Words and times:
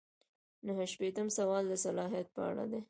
نهه 0.65 0.85
شپیتم 0.91 1.27
سوال 1.37 1.63
د 1.69 1.73
صلاحیت 1.85 2.27
په 2.35 2.41
اړه 2.49 2.63
دی. 2.71 2.79